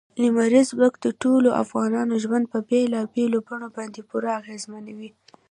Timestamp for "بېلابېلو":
2.67-3.37